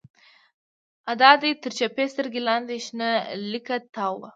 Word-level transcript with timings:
د 1.19 1.21
ادې 1.33 1.51
تر 1.63 1.71
چپې 1.79 2.05
سترگې 2.11 2.41
لاندې 2.49 2.75
شنه 2.85 3.09
ليکه 3.51 3.77
تاوه 3.95 4.17
وه. 4.19 4.29